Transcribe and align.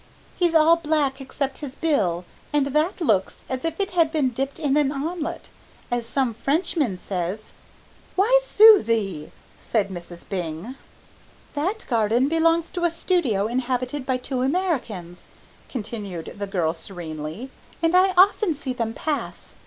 He's 0.35 0.55
all 0.55 0.77
black 0.77 1.21
except 1.21 1.59
his 1.59 1.75
bill, 1.75 2.25
and 2.51 2.65
that 2.65 2.99
looks 2.99 3.41
as 3.47 3.63
if 3.63 3.79
it 3.79 3.91
had 3.91 4.11
been 4.11 4.29
dipped 4.29 4.57
in 4.57 4.75
an 4.75 4.91
omelet, 4.91 5.49
as 5.91 6.07
some 6.07 6.33
Frenchman 6.33 6.97
says" 6.97 7.51
"Why, 8.15 8.39
Susie!" 8.43 9.31
said 9.61 9.89
Mrs. 9.89 10.27
Byng. 10.27 10.73
"That 11.53 11.85
garden 11.87 12.27
belongs 12.29 12.71
to 12.71 12.83
a 12.85 12.89
studio 12.89 13.45
inhabited 13.45 14.07
by 14.07 14.17
two 14.17 14.41
Americans," 14.41 15.27
continued 15.69 16.33
the 16.35 16.47
girl 16.47 16.73
serenely, 16.73 17.51
"and 17.83 17.93
I 17.95 18.13
often 18.17 18.55
see 18.55 18.73
them 18.73 18.95
pass. 18.95 19.53